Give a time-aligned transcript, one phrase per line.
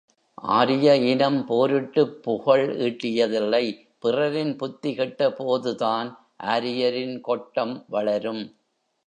[0.53, 3.61] ஆரிய இனம் போரிட்டுப் புகழ் ஈட்டியதில்லை
[3.99, 6.09] பிறரின் புத்தி கெட்டபோதுதான்
[6.49, 8.43] ஆரியரின் கொட்டம் வளரும்!